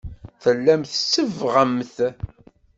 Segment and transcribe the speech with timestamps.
[0.43, 1.97] Tellamt tsebbɣemt.